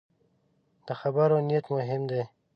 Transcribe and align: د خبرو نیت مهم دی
د 0.85 0.87
خبرو 0.99 1.37
نیت 1.47 1.65
مهم 1.75 2.01
دی 2.09 2.21